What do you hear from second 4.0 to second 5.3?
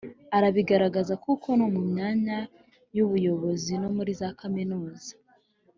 za kaminuza,